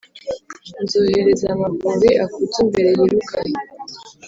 [0.83, 3.57] Nzohereza amavubi akujye imbere yirukane